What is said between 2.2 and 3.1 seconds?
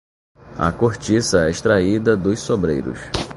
sobreiros.